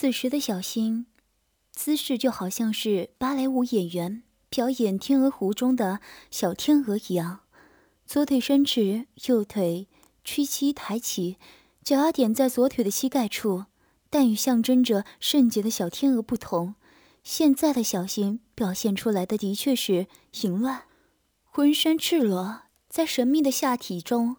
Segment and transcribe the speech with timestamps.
[0.00, 1.06] 此时的小新，
[1.72, 5.98] 姿势就好像是芭蕾舞演员表演《天鹅湖》中的
[6.30, 7.40] 小天鹅一样，
[8.06, 9.88] 左腿伸直，右腿
[10.22, 11.36] 屈膝抬起，
[11.82, 13.64] 脚丫点在左腿的膝盖处。
[14.08, 16.76] 但与象征着圣洁的小天鹅不同，
[17.24, 20.06] 现在的小新表现出来的的确是
[20.42, 20.82] 淫乱，
[21.42, 24.36] 浑身赤裸，在神秘的下体中，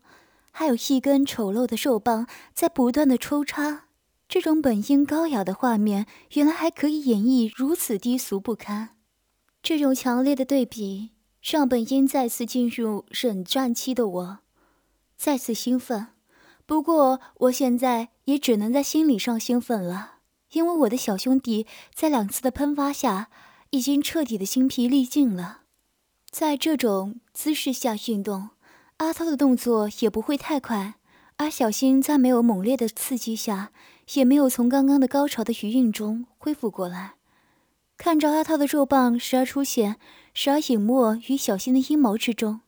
[0.52, 3.89] 还有一根丑陋的兽棒在不断的抽插。
[4.30, 8.90] 这种本应高雅的画面，原来还可以演绎如此低俗不堪。
[9.64, 11.10] 这种强烈的对比，
[11.42, 14.40] 让本应再次进入冷战期的我，
[15.18, 16.10] 再次兴奋。
[16.68, 20.18] 不过，我现在也只能在心理上兴奋了，
[20.52, 23.32] 因为我的小兄弟在两次的喷发下，
[23.72, 25.62] 已经彻底的精疲力尽了。
[26.30, 28.52] 在这种姿势下运动，
[28.98, 31.00] 阿涛的动作也不会太快，
[31.38, 33.72] 而小新在没有猛烈的刺激下，
[34.16, 37.16] 也没有从刚刚的高潮的余韵中恢复过来。
[37.98, 39.98] 看着阿涛的肉棒时而出现，
[40.34, 42.62] 时而隐没于小新的阴谋之中。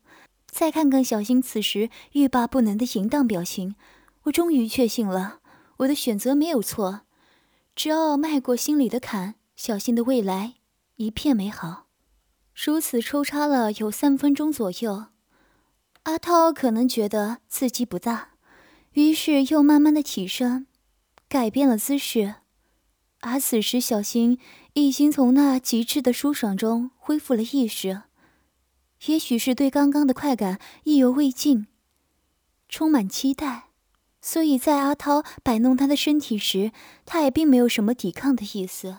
[0.48, 3.76] 再看看小新此时欲罢不能的淫荡表情，
[4.24, 5.40] 我终于确信了
[5.78, 7.02] 我的选择没有错。
[7.74, 10.56] 只要迈过心里的坎，小新的未来
[10.98, 11.86] 一片美好。
[12.54, 15.06] 如此抽插了有三分钟左右，
[16.04, 18.32] 阿涛可能觉得刺激不大，
[18.92, 20.68] 于是又慢慢的起身，
[21.32, 22.36] 改变了姿势。
[23.22, 24.38] 而此时小新
[24.74, 28.02] 已经从那极致的舒爽中恢复了意识。
[29.06, 31.68] 也许是对刚刚的快感意犹未尽，
[32.68, 33.70] 充满期待，
[34.22, 36.74] 所以在阿涛摆弄他的身体时，
[37.06, 38.98] 他也并没有什么抵抗的意思。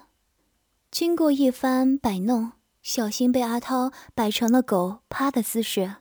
[0.91, 5.97] 经过一番摆弄，小新被阿涛摆成了狗趴的姿势，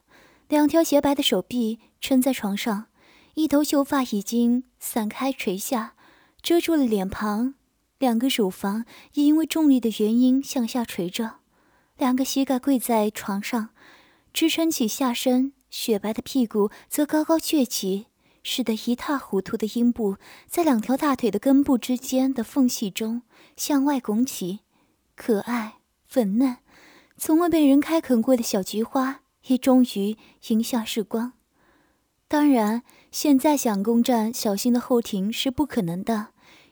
[0.48, 2.86] 两条洁白的手臂撑在床上，
[3.34, 5.94] 一头秀发已经散开垂下，
[6.42, 7.54] 遮住了脸庞，
[7.98, 11.36] 两个乳房也因为重力的原因向下垂着。
[11.98, 13.68] 两个膝盖跪在床上，
[14.32, 18.06] 支撑起下身，雪白的屁股则高高撅起，
[18.42, 20.16] 使得一塌糊涂的阴部
[20.48, 23.22] 在两条大腿的根部之间的缝隙中
[23.56, 24.60] 向外拱起，
[25.14, 25.74] 可爱
[26.08, 26.56] 粉嫩，
[27.16, 30.16] 从未被人开垦过的小菊花也终于
[30.48, 31.34] 迎向日光。
[32.26, 36.28] 当然，现在想攻占小新的后庭是不可能的，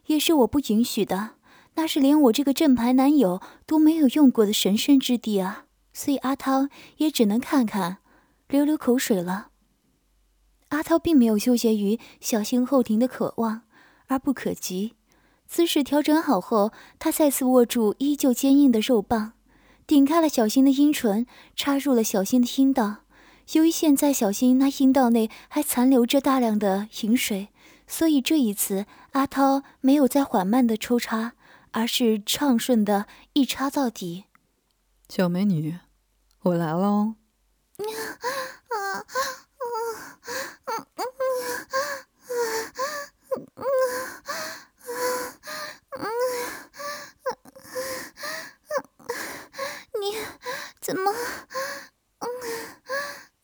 [0.07, 1.33] 也是我不允许的。
[1.75, 5.67] 那是连我这个正牌男友都没有用过的神圣之地啊！
[5.93, 7.99] 所以阿涛也只能看看，
[8.49, 9.49] 流流口水了。
[10.71, 13.63] 阿涛并没有纠结于小新后庭的渴望
[14.07, 14.95] 而不可及，
[15.47, 19.35] 姿势调整好后，他再次握住依旧坚硬的肉棒，
[19.87, 23.00] 顶开了小新的阴唇，插入了小新的阴道。
[23.53, 27.49] 由于现在小新那阴道内还残留着大量的饮水，
[27.87, 31.33] 所以这一次阿涛没有再缓慢的抽插。
[31.73, 34.25] 而是畅顺的一插到底，
[35.09, 35.79] 小美女，
[36.43, 37.15] 我来喽！
[37.79, 37.85] 你
[50.81, 51.13] 怎么，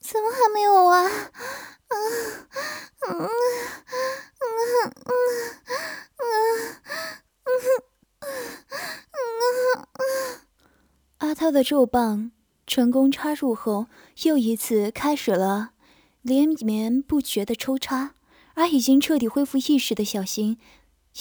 [0.00, 1.08] 怎么还没有完？
[11.38, 12.32] 他的肉棒
[12.66, 13.86] 成功插入后，
[14.24, 15.70] 又一次开始了
[16.20, 18.12] 连绵不绝的抽插，
[18.52, 20.58] 而已经彻底恢复意识的小新，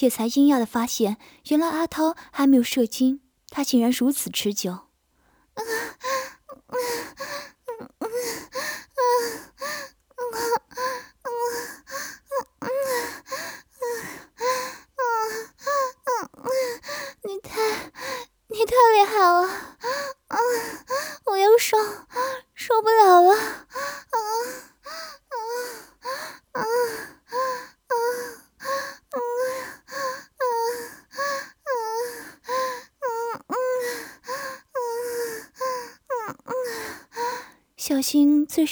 [0.01, 1.15] 也才惊讶的发现，
[1.47, 4.79] 原来阿涛还没有射精，他竟然如此持久。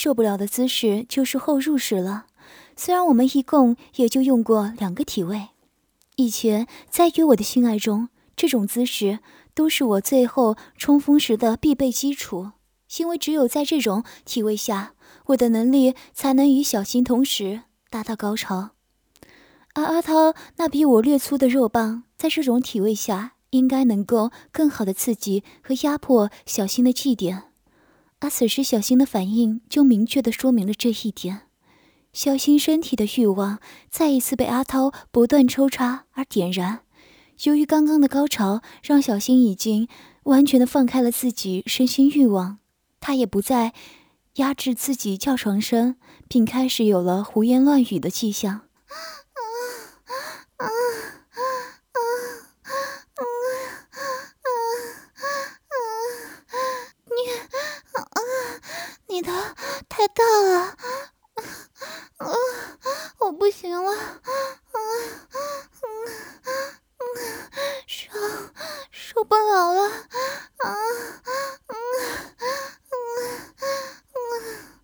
[0.04, 2.26] 受不了的姿势就是后入式了。
[2.76, 5.48] 虽然我们一共也就用过两个体位，
[6.18, 9.20] 以前在与我的性爱中，这种姿势。
[9.56, 12.52] 都是我最后冲锋时的必备基础，
[12.98, 14.94] 因为只有在这种体位下，
[15.28, 18.72] 我的能力才能与小新同时达到高潮。
[19.76, 27.53] 而阿涛那比我略粗的肉棒，在这种体位下，应该能够更好的刺激和压迫小新的气点。
[28.24, 31.42] 而此时小新的反应就明确的说明了这一点，
[32.14, 33.60] 小新身体的欲望
[33.90, 36.84] 再一次被阿涛不断抽插而点燃。
[37.44, 39.90] 由于刚刚的高潮，让小新已经
[40.24, 42.60] 完全的放开了自己身心欲望，
[43.02, 43.74] 他也不再
[44.36, 45.98] 压制自己叫床声，
[46.30, 48.62] 并开始有了胡言乱语的迹象。
[50.60, 50.66] 你，
[59.14, 59.32] 你的
[59.88, 60.76] 太大了，
[62.18, 62.28] 啊、
[63.20, 64.02] 我不行了，啊、
[64.72, 64.80] 呃，
[65.84, 65.86] 嗯、
[66.98, 67.06] 呃，
[67.86, 68.10] 受
[68.90, 69.94] 受不了了，啊、
[70.64, 70.74] 呃，
[71.68, 71.78] 嗯、
[72.40, 72.48] 呃，
[74.10, 74.18] 嗯、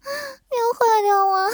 [0.03, 0.11] 呃，
[0.51, 1.49] 要坏掉我。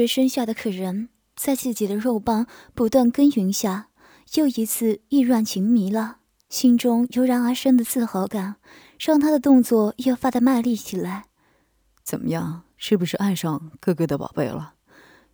[0.00, 3.88] 着身下的可人，在自己的肉棒不断耕耘下，
[4.34, 6.18] 又一次意乱情迷了。
[6.48, 8.56] 心中油然而生的自豪感，
[8.98, 11.26] 让他的动作越发的卖力起来。
[12.02, 14.74] 怎么样，是不是爱上哥哥的宝贝了？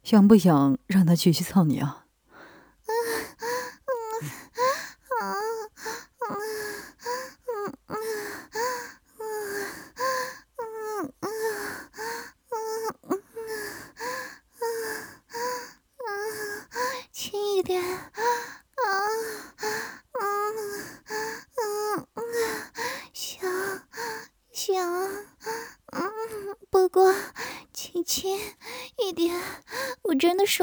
[0.02, 2.05] 想不想让他继续操你啊？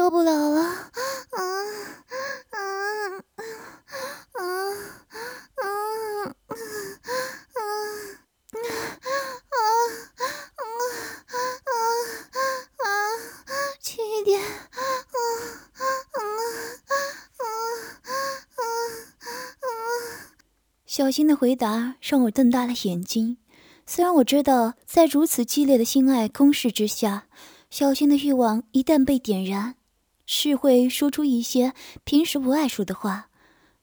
[0.04, 0.68] 受不了了，啊
[1.30, 1.40] 啊
[2.50, 2.60] 啊啊
[4.34, 4.44] 啊
[5.54, 5.64] 啊啊
[12.76, 12.86] 啊！
[13.80, 14.46] 轻一点，啊
[14.76, 15.16] 啊
[15.72, 15.80] 啊
[16.12, 16.20] 啊
[19.56, 19.64] 啊！
[20.84, 23.38] 小新的回答让我瞪大了眼睛。
[23.86, 27.26] 虽然我知道，在如此激烈的性爱攻势之下，
[27.70, 29.76] 小新的欲望一旦被点燃，
[30.26, 31.72] 是会说出一些
[32.04, 33.28] 平时不爱说的话，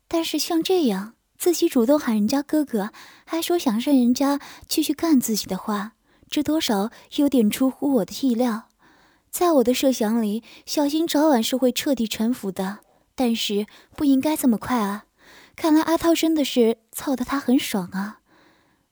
[0.07, 2.91] 但是像这样自己主动喊人家哥哥，
[3.25, 5.93] 还说想让人家继续干自己的话，
[6.29, 8.69] 这多少有点出乎我的意料。
[9.29, 12.79] 在我的设想里，小新早晚是会彻底臣服的，
[13.15, 13.65] 但是
[13.95, 15.05] 不应该这么快啊！
[15.55, 18.19] 看来阿涛真的是操得他很爽啊！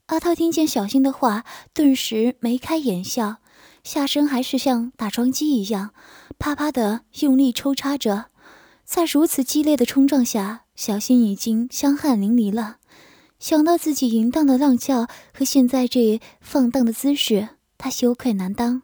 [0.06, 1.44] 阿涛听见小新的话，
[1.74, 3.36] 顿时眉开眼笑，
[3.84, 5.90] 下身还是像打桩机一样。
[6.38, 8.26] 啪啪的用力抽插着，
[8.84, 12.78] 在如此激烈的冲撞下，小新已经香汗淋漓了。
[13.38, 18.82] 想到自己淫荡的浪叫和现在这放荡的姿势，他羞愧难当。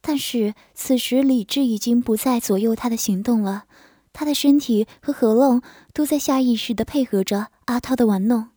[0.00, 3.64] 但是此时理智已经不再左右他的行动了，
[4.12, 5.60] 他的身体和喉咙
[5.92, 8.48] 都在下意识地配合着阿涛的玩弄。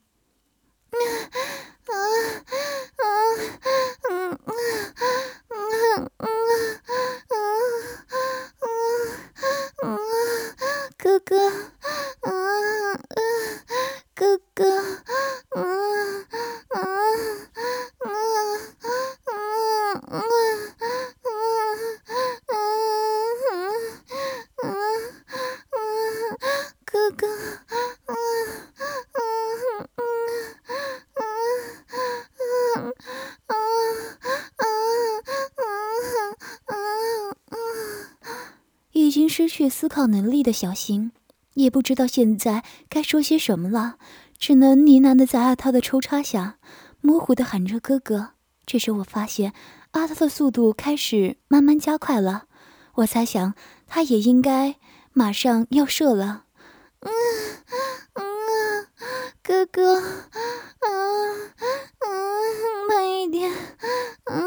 [39.11, 41.11] 已经失去思考能力的小新。
[41.55, 43.97] 也不知道现在该说些什么了，
[44.39, 46.55] 只能呢喃的在阿涛的抽插下，
[47.01, 48.29] 模糊的喊着哥哥。
[48.65, 49.51] 这时我发现
[49.91, 52.43] 阿涛的速度开始慢慢加快了，
[52.93, 53.53] 我猜想
[53.85, 54.77] 他也应该
[55.11, 56.45] 马上要射了。
[57.01, 57.11] 嗯
[58.13, 58.87] 嗯，
[59.43, 61.51] 哥哥，嗯
[61.99, 63.51] 嗯，慢一点，
[64.23, 64.41] 嗯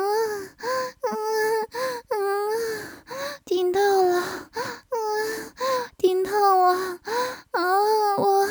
[1.02, 1.12] 嗯
[2.08, 2.16] 嗯，
[3.44, 4.03] 听到了。
[6.54, 6.70] 我
[7.50, 8.48] 啊我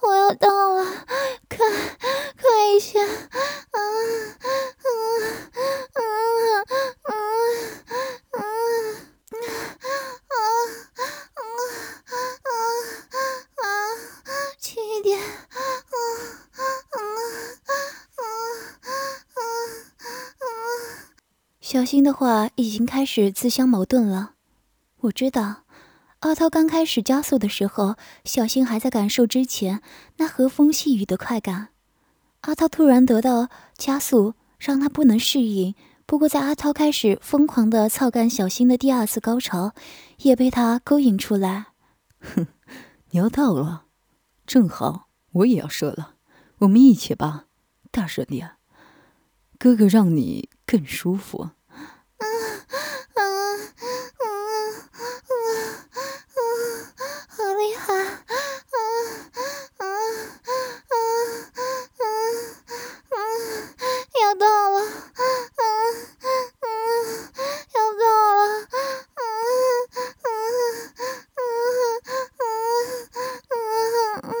[0.00, 0.84] 我要到了
[1.48, 1.56] 快
[2.40, 3.08] 快一些啊
[3.72, 3.78] 啊
[4.74, 4.86] 啊
[5.94, 6.00] 啊
[8.34, 8.42] 啊
[10.28, 10.36] 啊
[12.04, 12.60] 啊
[13.08, 13.16] 啊
[13.56, 13.64] 啊
[14.58, 15.96] 轻一点啊啊
[16.52, 16.60] 啊
[16.92, 17.00] 啊
[18.04, 19.00] 啊
[20.04, 20.46] 啊。
[21.60, 24.34] 小新的话已经开始自相矛盾了
[25.00, 25.67] 我知道。
[26.20, 27.94] 阿涛刚开始加速的时候，
[28.24, 29.80] 小新还在感受之前
[30.16, 31.68] 那和风细雨的快感。
[32.40, 35.76] 阿涛突然得到加速，让他不能适应。
[36.06, 39.74] 不过，在阿涛开始疯狂的操干小新的第二次高潮，
[40.18, 41.66] 也被他勾引出来。
[42.20, 42.48] 哼，
[43.10, 43.84] 你要到了，
[44.44, 46.14] 正好我也要射了，
[46.58, 47.44] 我们一起吧，
[47.92, 48.56] 大声点，
[49.56, 51.50] 哥哥让你更舒服。
[52.18, 52.26] 嗯
[53.14, 53.22] 嗯
[54.18, 54.24] 嗯
[55.28, 55.38] 嗯
[56.34, 56.40] 嗯，
[57.28, 57.94] 好厉害！
[57.94, 58.76] 嗯
[59.78, 59.82] 嗯
[60.88, 60.92] 嗯
[61.98, 62.02] 嗯
[63.10, 63.16] 嗯，
[64.20, 64.76] 要到了！
[64.82, 65.20] 嗯
[66.62, 66.66] 嗯，
[67.74, 68.02] 要到
[68.34, 68.40] 了！
[69.14, 69.20] 嗯
[70.14, 70.26] 嗯
[71.36, 71.46] 嗯
[73.50, 73.60] 嗯
[74.24, 74.32] 嗯。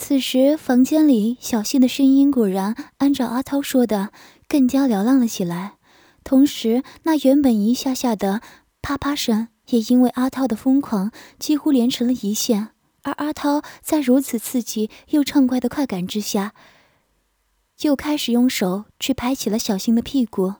[0.00, 4.10] 此时，房间里小新的声音果然按照阿涛说的，
[4.46, 5.74] 更加嘹亮了起来。
[6.22, 8.40] 同时，那原本一下下的
[8.80, 12.68] 啪啪声，也因为阿涛的疯狂，几乎连成了一线。
[13.02, 16.54] 而阿涛在如此刺激又畅快的快感之下，
[17.80, 20.54] 又开始用手去拍起了小新的屁股。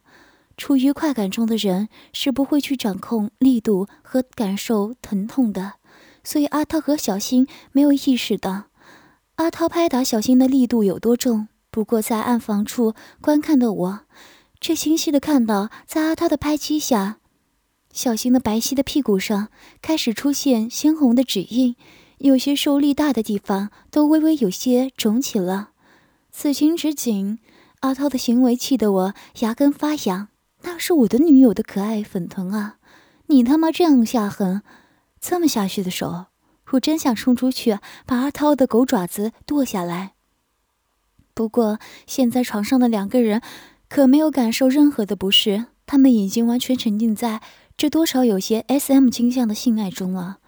[0.57, 5.75] 处于快感中的人是不会去掌控力度和感受疼痛的，
[6.25, 8.65] 所以阿涛和小新没有意识到
[9.39, 11.47] 阿涛拍打小新的力度有多重。
[11.71, 14.01] 不过，在暗房处观看的我。
[14.61, 17.19] 却清晰的看到，在阿涛的拍击下，
[17.93, 19.47] 小新的白皙的屁股上
[19.81, 21.77] 开始出现鲜红的指印，
[22.19, 25.71] 有些受力大的地方都微微有些肿起了。
[26.33, 27.39] 此情此景，
[27.81, 30.27] 阿涛的行为气得我牙根发痒。
[30.63, 32.79] 那是我的女友的可爱粉臀啊！
[33.27, 34.63] 你他妈这样下狠，
[35.21, 36.27] 这么下去的手，
[36.73, 40.13] 我真想冲出去把阿涛的狗爪子剁下来。
[41.35, 43.43] 不过现在床上的两个人。
[43.91, 47.41] 可没有感受任何的不适，他们已经完全沉浸在
[47.75, 50.41] 这多少有些 S.M 倾向的性爱中了。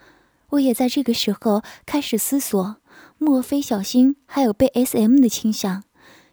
[0.50, 2.76] 我也在这个时候开始思索：
[3.16, 5.84] 莫非小新还有被 S.M 的倾向？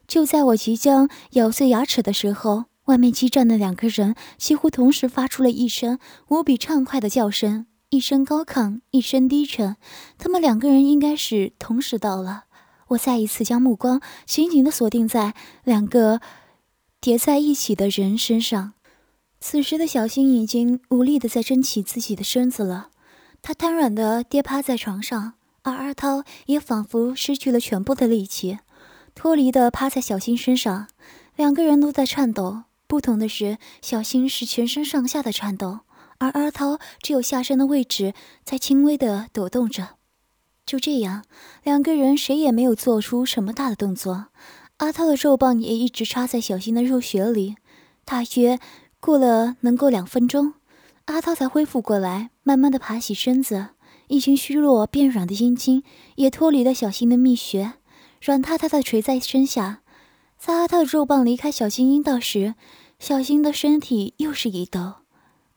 [0.06, 9.78] 就在我即将咬碎牙齿的时候，外面激战的两个人几乎同时发出了一声无比畅快的叫声，一声高亢，一声低沉。
[10.18, 12.46] 他们两个人应该是同时到了。
[12.90, 16.22] 我再一次将目光紧紧地锁定在两个。
[17.00, 18.74] 叠在一起的人身上，
[19.40, 22.90] 此时的小新已经无力的在撑起自己的身子了，
[23.44, 28.58] 他瘫软的跌趴在床上，而阿涛也仿佛失去了全部的力气，
[29.14, 30.88] 脱离的趴在小新身上，
[31.36, 32.64] 两个人都在颤抖。
[32.88, 35.82] 不同的是，小新是全身上下的颤抖，
[36.20, 39.98] 而阿涛只有下身的位置在轻微的抖动着。
[40.66, 41.24] 就这样，
[41.64, 44.28] 两个人谁也没有做出什么大的动作。
[44.78, 47.56] 阿涛的肉棒也一直插在小新的肉穴里，
[48.04, 48.60] 大约
[49.00, 50.54] 过了能够两分钟，
[51.06, 53.70] 阿涛才恢复过来，慢慢的爬起身子，
[54.08, 55.84] 已经虚弱变软的阴茎
[56.16, 57.74] 也脱离了小新的蜜穴，
[58.22, 59.82] 软塌塌的垂在身下。
[60.38, 62.54] 在阿涛的肉棒离开小新阴道时，
[63.00, 64.96] 小新的身体又是一抖，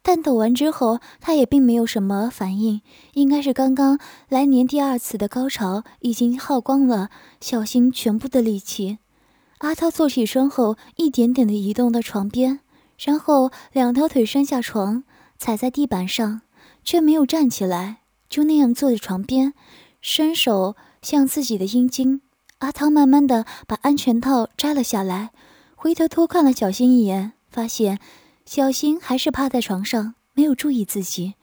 [0.03, 2.81] 但抖完之后，他也并没有什么反应，
[3.15, 8.99] 应该是刚刚来年第二次的高潮已经耗光了小新全部的力气。
[9.59, 12.61] 阿涛坐起身后，一点点的移动到床边，
[12.99, 15.05] 然后两条腿伸下床，
[15.39, 16.41] 踩在地板上，
[16.83, 17.99] 却没有站起来，
[18.31, 19.53] 就那样坐在床边，
[20.01, 22.23] 伸手向自己的阴茎。
[22.61, 25.31] 阿涛慢慢的把安全套摘了下来，
[25.77, 27.99] 回头偷看了小新一眼，发现
[28.51, 31.35] 小新还是趴在床上，没有注意自己，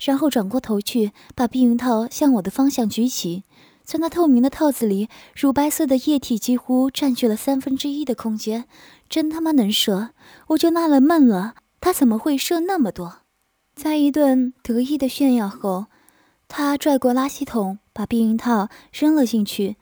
[0.00, 3.44] 然后转过头去，把避孕套向我的方向举起。
[3.84, 8.64] 在那透明的套子里，乳白色的液体几乎占据了三分之一的空间，
[9.08, 10.10] 真他妈能射！
[10.48, 13.18] 我就纳了闷了，他怎么会射那么多？
[13.76, 15.86] 在一顿得意的炫耀后，
[16.48, 19.76] 他拽过垃圾桶，把避孕套扔了进去，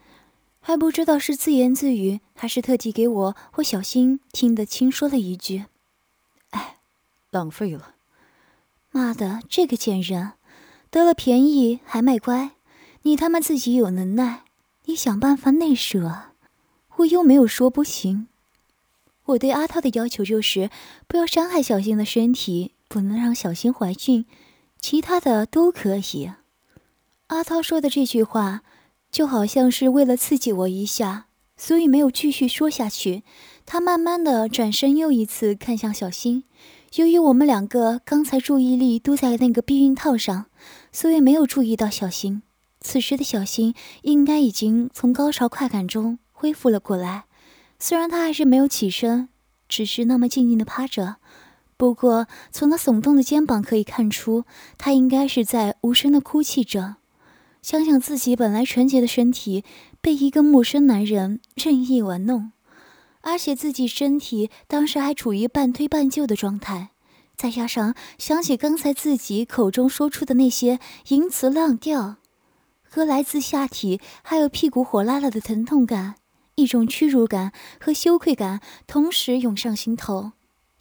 [0.61, 5.64] 还不知道是自言自语，还是特地给我或小新听得清说了一句：“，
[7.35, 7.97] 浪费了。”
[8.91, 10.33] 妈的，这个贱人，
[10.88, 12.53] 得了便宜还卖乖。
[13.03, 14.45] 你他妈自己有能耐，
[14.85, 16.31] 你想办法内射，
[16.97, 18.29] 我又没有说不行。
[19.26, 20.71] 我对阿涛的要求就是
[21.09, 24.25] 不要伤害小新的身体，不能让小新怀孕，
[24.81, 26.31] 其他的都可以。
[27.26, 28.62] 阿涛说的这句话，
[29.11, 31.26] 就好像是为了刺激我一下，
[31.57, 33.23] 所以没有继续说下去。
[33.67, 36.45] 他慢慢的转身，又一次看向小新。
[36.94, 40.46] 由于我们两个刚才注意力都在那个避孕套上，
[40.92, 42.42] 所以没有注意到小新。
[42.80, 47.24] 此时的小新应该已经从高潮快感中恢复了过来，
[47.80, 49.28] 虽然他还是没有起身，
[49.68, 51.16] 只是那么静静的趴着，
[51.76, 54.44] 不过从他耸动的肩膀可以看出，
[54.78, 56.96] 他应该是在无声的哭泣着。
[57.60, 59.64] 想想自己本来纯洁的身体
[60.00, 62.52] 被一个陌生男人任意玩弄，
[63.26, 66.90] 而且自己身体当时还处于半推半就的状态，
[67.35, 70.78] 再加上想起刚才自己口中说出的那些
[71.09, 72.16] 淫词浪调，
[72.83, 76.16] 和来自下体还有屁股火辣辣的疼痛感。
[76.57, 77.50] 一种屈辱感
[77.81, 80.33] 和羞愧感同时涌上心头，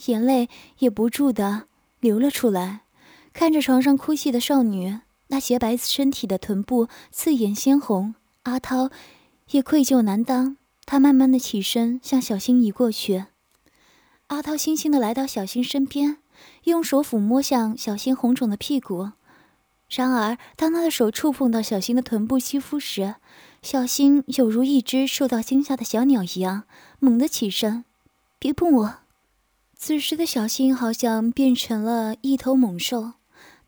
[0.06, 0.48] 眼泪
[0.78, 1.64] 也不住的
[2.00, 2.82] 流了出来。
[3.34, 8.92] 看着床上哭泣的少女，那洁白身体的臀部刺眼鲜红，阿涛
[9.50, 10.58] 也愧疚难当。
[10.86, 13.26] 他慢慢的起身，向小新移过去。
[14.28, 16.18] 阿涛轻轻的来到小新身边，
[16.64, 19.12] 用手抚摸向小新红肿的屁股。
[19.90, 23.16] 然而，当他的手触碰到小新的臀部肌肤时，
[23.62, 26.64] 小新有如一只受到惊吓的小鸟一样，
[27.00, 27.86] 猛地起身
[28.40, 28.96] ，“别碰我！”
[29.78, 33.14] 此时的小新好像变成了一头猛兽，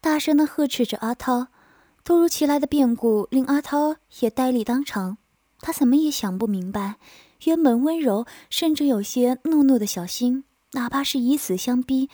[0.01, 1.47] 大声地呵斥着阿涛。
[2.03, 5.17] 突如其来的变故令阿涛也呆立当场，
[5.65, 6.97] 他怎么也想不明白，
[7.45, 10.43] 原本温柔甚至有些懦弱的小新，
[10.73, 12.07] 哪怕是以死相逼，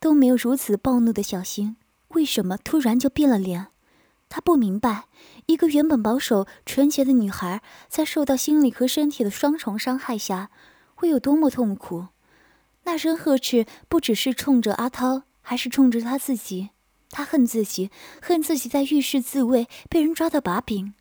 [0.00, 1.76] 都没有如此暴怒的小新，
[2.08, 3.68] 为什么突然就变了脸？
[4.28, 5.04] 他不明白，
[5.46, 10.50] 一个原本保守纯洁的女孩，在受到心理和身体的双重伤害下，
[10.96, 12.06] 会有多么痛苦。
[12.82, 16.70] 那声呵斥不只是冲着阿涛，还是冲着他自己。
[17.12, 20.94] 他恨自己，恨自己在浴室自慰被人抓到把柄，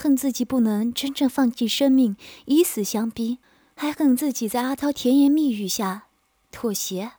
[0.00, 3.38] 恨自己不能真正放弃生命，以死相逼，
[3.74, 6.04] 还恨自己在阿涛甜言蜜语下
[6.52, 7.10] 妥协。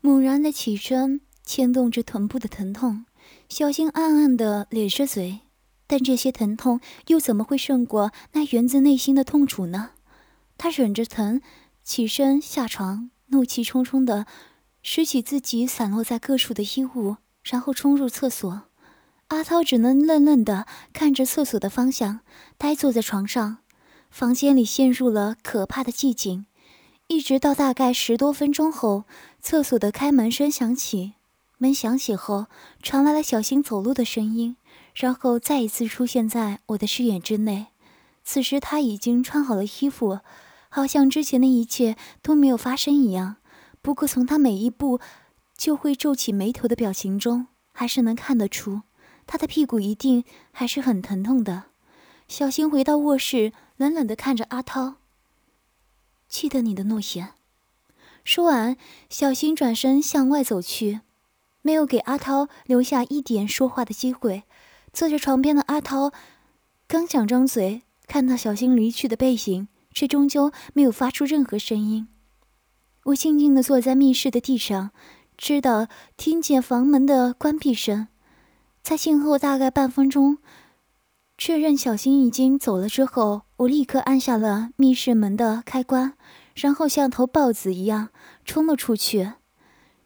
[0.00, 3.04] 猛然的起身，牵动着臀部的疼痛。
[3.48, 5.40] 小心暗暗的咧着嘴，
[5.88, 9.90] 但这些疼痛又怎么会胜过那源自内心的痛楚呢？
[10.56, 11.40] 他忍着疼，
[11.82, 14.26] 起身下床，怒气冲冲的
[14.82, 18.62] 拾起自己散落在各处的衣物，然后冲入厕所。
[19.28, 22.20] 阿涛只能愣愣的看着厕所的方向，
[22.58, 23.58] 呆坐在床上。
[24.10, 26.46] 房间里陷入了可怕的寂静，
[27.08, 29.04] 一直到大概十多分钟后，
[29.40, 31.14] 厕所的开门声响起。
[31.58, 32.46] 门响起后，
[32.82, 34.56] 传来了小新走路的声音，
[34.94, 37.68] 然后再一次出现在我的视野之内。
[38.22, 40.20] 此时他已经穿好了衣服，
[40.68, 43.36] 好像之前的一切都没有发生一样。
[43.82, 45.00] 不过从他每一步
[45.56, 48.82] 就会皱起眉头的表情中，还是能看得出
[49.26, 51.64] 他的屁股一定还是很疼痛的。
[52.28, 54.94] 小新回到卧室，冷冷的看着阿涛
[56.28, 57.32] ：“记得你的诺言。”
[58.24, 58.76] 说完，
[59.10, 61.00] 小新转身向外走去。
[61.60, 64.44] 没有给阿涛留下一点说话的机会。
[64.92, 66.12] 坐在床边的阿涛
[66.86, 72.08] 刚想张嘴，看到小新离去的背影，却终究没有发出任何声音。
[73.04, 74.90] 我静静的坐在密室的地上，
[75.36, 78.08] 直到听见房门的关闭声。
[78.84, 80.36] 在静候大概半分钟，
[81.38, 86.12] 确认小新已经走了之后，我立刻按下了密室门的开关，
[86.54, 88.10] 然后像头豹子一样
[88.44, 89.32] 冲了出去。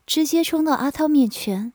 [0.06, 1.72] 直接冲到阿涛面前，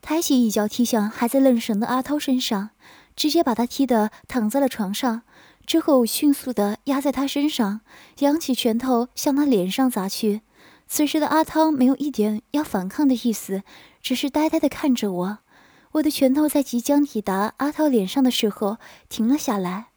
[0.00, 2.70] 抬起一脚踢向还在愣神的阿涛身上，
[3.14, 5.22] 直接把他踢得躺在了床上。
[5.64, 7.82] 之后迅速的压在他身上，
[8.18, 10.40] 扬起拳头向他脸上砸去。
[10.88, 13.62] 此时的阿涛没有一点要反抗的意思，
[14.02, 15.38] 只是呆呆的看着我。
[15.92, 18.78] 我的拳头在即将抵达阿涛脸上的时候
[19.08, 19.88] 停了下来。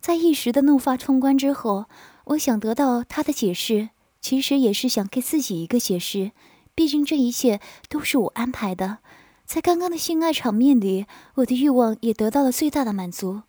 [0.00, 1.86] 在一时的怒发冲冠之后，
[2.24, 3.90] 我想得到他的解释，
[4.20, 6.32] 其实也是想给自己一个解释。
[6.74, 8.98] 毕竟这一切都是我安排的，
[9.46, 13.42] 在刚刚的性爱场面里，我的欲望也得到了最大的满足。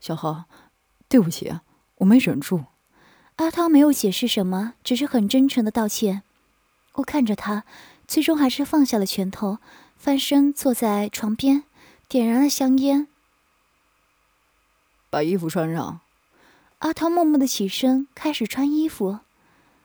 [0.00, 0.44] 小豪，
[1.08, 1.52] 对不起，
[1.96, 2.64] 我没忍住。
[3.36, 6.22] 阿涛没有解释什么，只是很真诚的道歉。
[6.94, 7.64] 我看着他，
[8.08, 9.58] 最终还是放下了拳头，
[9.96, 11.64] 翻身坐在床边，
[12.08, 13.06] 点燃了香烟，
[15.10, 16.00] 把衣服穿上。
[16.80, 19.20] 阿涛默默的起身，开始穿衣服。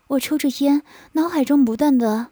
[0.08, 0.82] 我抽着烟，
[1.14, 2.28] 脑海中不断的。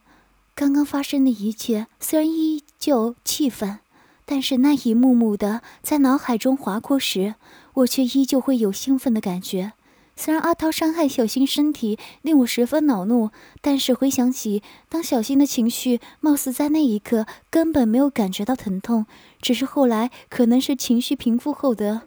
[0.53, 3.79] 刚刚发生的一切虽然依旧气愤，
[4.25, 7.35] 但是那一幕幕的在脑海中划过时，
[7.75, 9.73] 我却依旧会有兴奋的感觉。
[10.19, 13.29] 虽然阿涛伤害小新身体令我十分恼怒，
[13.61, 19.05] 但是回想起当小新的情绪貌似在那一刻根本没有感觉到疼痛，
[19.39, 22.01] 只是后来可能是情绪平复后的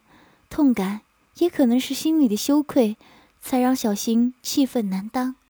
[0.51, 1.03] 痛感，
[1.39, 2.97] 也可能是心里的羞愧，
[3.41, 5.37] 才让小新气愤难当。